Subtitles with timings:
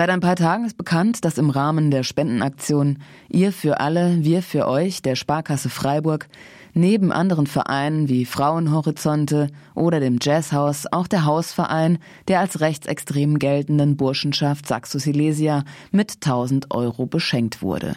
[0.00, 4.42] Seit ein paar Tagen ist bekannt, dass im Rahmen der Spendenaktion Ihr für alle, wir
[4.42, 6.26] für euch der Sparkasse Freiburg
[6.72, 13.98] neben anderen Vereinen wie Frauenhorizonte oder dem Jazzhaus auch der Hausverein der als rechtsextrem geltenden
[13.98, 17.94] Burschenschaft Saxo Silesia mit 1000 Euro beschenkt wurde.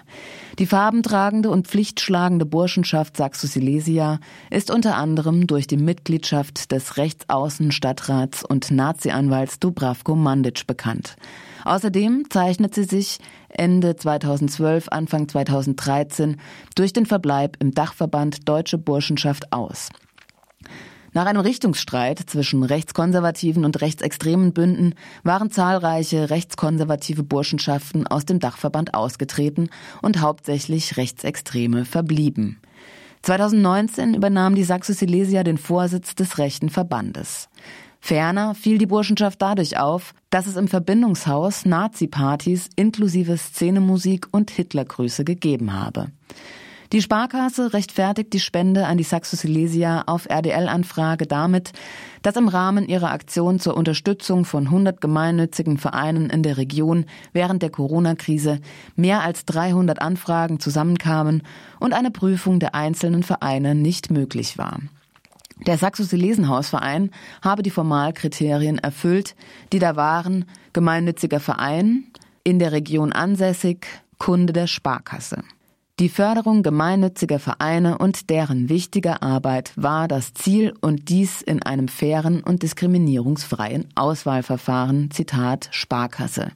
[0.60, 8.44] Die farbentragende und pflichtschlagende Burschenschaft Saxo Silesia ist unter anderem durch die Mitgliedschaft des Rechtsaußenstadtrats
[8.44, 11.16] und Nazi-Anwalts Dubravko Mandic bekannt.
[11.66, 13.20] Außerdem zeichnet sie sich
[13.50, 16.38] Ende 2012, Anfang 2013
[16.76, 19.90] durch den Verbleib im Dachverband Deutsche Burschenschaft aus.
[21.16, 28.96] Nach einem Richtungsstreit zwischen rechtskonservativen und rechtsextremen Bünden waren zahlreiche rechtskonservative Burschenschaften aus dem Dachverband
[28.96, 29.70] ausgetreten
[30.02, 32.60] und hauptsächlich Rechtsextreme verblieben.
[33.22, 37.48] 2019 übernahm die Saxo Silesia den Vorsitz des rechten Verbandes.
[38.06, 45.24] Ferner fiel die Burschenschaft dadurch auf, dass es im Verbindungshaus Nazi-Partys inklusive Szenemusik und Hitlergrüße
[45.24, 46.08] gegeben habe.
[46.92, 51.72] Die Sparkasse rechtfertigt die Spende an die Saxo Silesia auf RDL-Anfrage damit,
[52.24, 57.62] dass im Rahmen ihrer Aktion zur Unterstützung von 100 gemeinnützigen Vereinen in der Region während
[57.62, 58.60] der Corona-Krise
[58.98, 61.44] mehr als 300 Anfragen zusammenkamen
[61.80, 64.82] und eine Prüfung der einzelnen Vereine nicht möglich war.
[65.66, 67.12] Der Saxo-Silesenhausverein
[67.42, 69.36] habe die Formalkriterien erfüllt,
[69.72, 72.06] die da waren gemeinnütziger Verein,
[72.44, 73.88] in der Region ansässig,
[74.18, 75.44] Kunde der Sparkasse.
[76.00, 81.88] Die Förderung gemeinnütziger Vereine und deren wichtiger Arbeit war das Ziel und dies in einem
[81.88, 86.52] fairen und diskriminierungsfreien Auswahlverfahren, Zitat Sparkasse.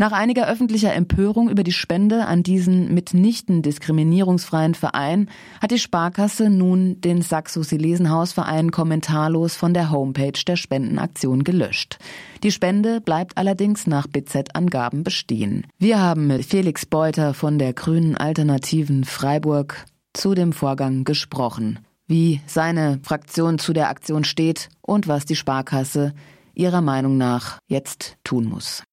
[0.00, 5.28] Nach einiger öffentlicher Empörung über die Spende an diesen mitnichten diskriminierungsfreien Verein
[5.60, 11.98] hat die Sparkasse nun den Saxo-Silesenhausverein kommentarlos von der Homepage der Spendenaktion gelöscht.
[12.44, 15.66] Die Spende bleibt allerdings nach BZ-Angaben bestehen.
[15.78, 22.40] Wir haben mit Felix Beuter von der Grünen Alternativen Freiburg zu dem Vorgang gesprochen, wie
[22.46, 26.14] seine Fraktion zu der Aktion steht und was die Sparkasse
[26.54, 28.84] ihrer Meinung nach jetzt tun muss.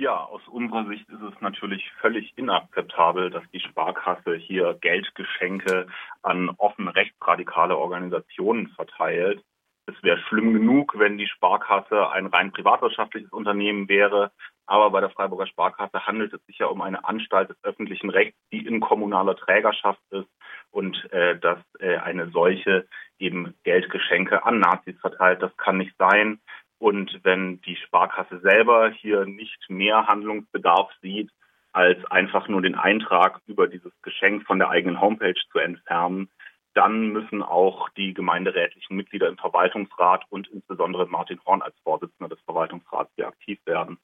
[0.00, 5.88] Ja, aus unserer Sicht ist es natürlich völlig inakzeptabel, dass die Sparkasse hier Geldgeschenke
[6.22, 9.42] an offen rechtsradikale Organisationen verteilt.
[9.86, 14.30] Es wäre schlimm genug, wenn die Sparkasse ein rein privatwirtschaftliches Unternehmen wäre.
[14.66, 18.38] Aber bei der Freiburger Sparkasse handelt es sich ja um eine Anstalt des öffentlichen Rechts,
[18.52, 20.28] die in kommunaler Trägerschaft ist
[20.70, 22.86] und äh, dass äh, eine solche
[23.18, 25.42] eben Geldgeschenke an Nazis verteilt.
[25.42, 26.38] Das kann nicht sein.
[26.78, 31.30] Und wenn die Sparkasse selber hier nicht mehr Handlungsbedarf sieht,
[31.72, 36.28] als einfach nur den Eintrag über dieses Geschenk von der eigenen Homepage zu entfernen,
[36.74, 42.40] dann müssen auch die gemeinderätlichen Mitglieder im Verwaltungsrat und insbesondere Martin Horn als Vorsitzender des
[42.44, 43.98] Verwaltungsrats hier aktiv werden.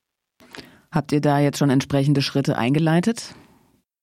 [0.91, 3.35] Habt ihr da jetzt schon entsprechende Schritte eingeleitet?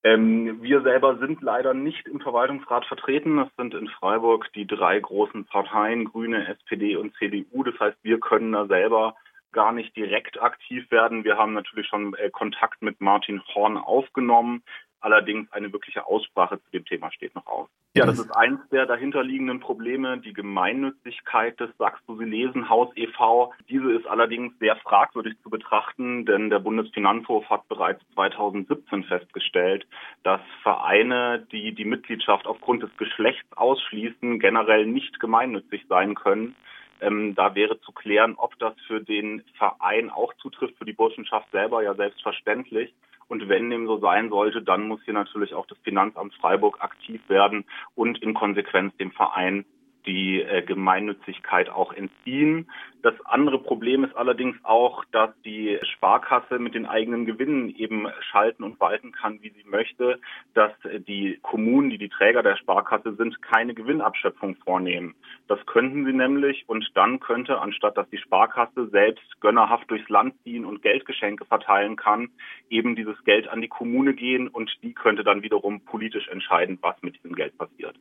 [0.03, 3.37] Ähm, wir selber sind leider nicht im Verwaltungsrat vertreten.
[3.37, 7.63] Das sind in Freiburg die drei großen Parteien, Grüne, SPD und CDU.
[7.63, 9.15] Das heißt, wir können da selber
[9.51, 11.23] gar nicht direkt aktiv werden.
[11.23, 14.63] Wir haben natürlich schon äh, Kontakt mit Martin Horn aufgenommen.
[15.01, 17.67] Allerdings eine wirkliche Aussprache zu dem Thema steht noch aus.
[17.93, 23.51] Ja, das ist eins der dahinterliegenden Probleme, die Gemeinnützigkeit des Sachsen-Silesenhaus e.V.
[23.67, 29.85] Diese ist allerdings sehr fragwürdig zu betrachten, denn der Bundesfinanzhof hat bereits 2017 festgestellt,
[30.23, 36.55] dass Vereine, die die Mitgliedschaft aufgrund des Geschlechts ausschließen, generell nicht gemeinnützig sein können.
[37.01, 41.49] Ähm, da wäre zu klären, ob das für den Verein auch zutrifft, für die Burschenschaft
[41.51, 42.93] selber ja selbstverständlich.
[43.31, 47.21] Und wenn dem so sein sollte, dann muss hier natürlich auch das Finanzamt Freiburg aktiv
[47.29, 47.63] werden
[47.95, 49.63] und in Konsequenz dem Verein
[50.05, 52.69] die äh, Gemeinnützigkeit auch entziehen.
[53.01, 58.63] Das andere Problem ist allerdings auch, dass die Sparkasse mit den eigenen Gewinnen eben schalten
[58.63, 60.19] und walten kann, wie sie möchte,
[60.53, 60.71] dass
[61.07, 65.15] die Kommunen, die die Träger der Sparkasse sind, keine Gewinnabschöpfung vornehmen.
[65.47, 70.35] Das könnten sie nämlich und dann könnte, anstatt dass die Sparkasse selbst gönnerhaft durchs Land
[70.43, 72.29] ziehen und Geldgeschenke verteilen kann,
[72.69, 77.01] eben dieses Geld an die Kommune gehen und die könnte dann wiederum politisch entscheiden, was
[77.01, 77.95] mit diesem Geld passiert.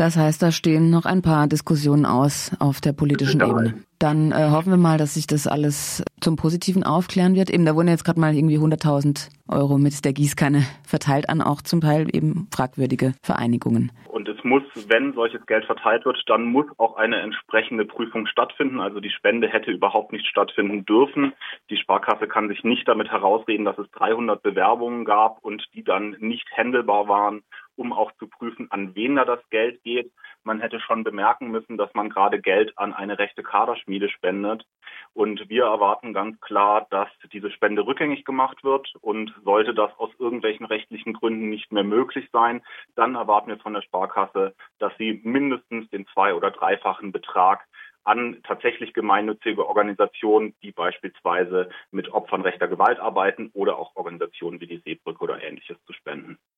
[0.00, 3.74] Das heißt, da stehen noch ein paar Diskussionen aus auf der politischen Ebene.
[3.98, 7.50] Dann äh, hoffen wir mal, dass sich das alles zum Positiven aufklären wird.
[7.50, 11.60] Eben, da wurden jetzt gerade mal irgendwie 100.000 Euro mit der Gießkanne verteilt an auch
[11.60, 13.92] zum Teil eben fragwürdige Vereinigungen.
[14.08, 18.80] Und es muss, wenn solches Geld verteilt wird, dann muss auch eine entsprechende Prüfung stattfinden.
[18.80, 21.34] Also die Spende hätte überhaupt nicht stattfinden dürfen.
[21.68, 26.16] Die Sparkasse kann sich nicht damit herausreden, dass es 300 Bewerbungen gab und die dann
[26.20, 27.42] nicht händelbar waren
[27.80, 30.12] um auch zu prüfen, an wen da das Geld geht.
[30.44, 34.66] Man hätte schon bemerken müssen, dass man gerade Geld an eine rechte Kaderschmiede Schmiede spendet.
[35.14, 38.92] Und wir erwarten ganz klar, dass diese Spende rückgängig gemacht wird.
[39.00, 42.62] Und sollte das aus irgendwelchen rechtlichen Gründen nicht mehr möglich sein,
[42.96, 47.66] dann erwarten wir von der Sparkasse, dass sie mindestens den zwei- oder dreifachen Betrag
[48.04, 54.66] an tatsächlich gemeinnützige Organisationen, die beispielsweise mit Opfern rechter Gewalt arbeiten oder auch Organisationen wie
[54.66, 56.38] die Seebrücke oder ähnliches zu spenden.